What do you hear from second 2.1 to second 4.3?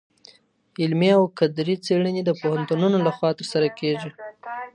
د پوهنتونونو لخوا ترسره کيږي.